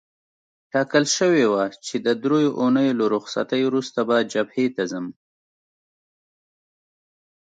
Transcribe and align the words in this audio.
ټاکل 0.71 1.05
شوې 1.17 1.45
وه 1.51 1.63
چې 1.85 1.95
د 2.05 2.07
دریو 2.23 2.49
اونیو 2.61 2.97
له 2.99 3.05
رخصتۍ 3.15 3.61
وروسته 3.65 3.99
به 4.07 4.17
جبهې 4.33 4.65
ته 4.75 4.83
ځم. 4.91 5.07